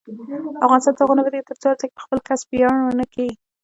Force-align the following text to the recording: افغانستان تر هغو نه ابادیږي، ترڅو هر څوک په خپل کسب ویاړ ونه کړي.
افغانستان 0.65 0.93
تر 0.95 1.01
هغو 1.03 1.15
نه 1.17 1.21
ابادیږي، 1.23 1.47
ترڅو 1.49 1.65
هر 1.71 1.77
څوک 1.81 1.91
په 1.95 2.01
خپل 2.05 2.17
کسب 2.27 2.47
ویاړ 2.49 2.75
ونه 2.79 3.05
کړي. 3.11 3.29